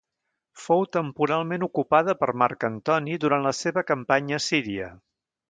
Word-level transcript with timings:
Fou 0.61 0.79
temporalment 0.95 1.65
ocupada 1.67 2.15
per 2.21 2.29
Marc 2.45 2.67
Antoni 2.71 3.19
durant 3.27 3.47
la 3.49 3.53
seva 3.59 3.87
campanya 3.93 4.41
a 4.41 4.43
Síria. 4.49 4.91